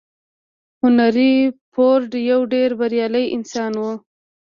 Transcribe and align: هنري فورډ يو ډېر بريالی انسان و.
هنري 0.81 1.33
فورډ 1.71 2.11
يو 2.31 2.39
ډېر 2.53 2.69
بريالی 2.79 3.25
انسان 3.35 3.73
و. 3.77 3.83